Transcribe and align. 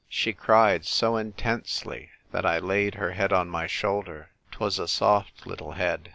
She 0.09 0.33
cried 0.33 0.83
so 0.83 1.15
intensely 1.15 2.09
that 2.31 2.43
I 2.43 2.57
laid 2.57 2.95
her 2.95 3.11
head 3.11 3.31
on 3.31 3.51
my 3.51 3.67
shoulder. 3.67 4.31
'Twas 4.49 4.79
a 4.79 4.87
soft 4.87 5.45
little 5.45 5.73
head. 5.73 6.09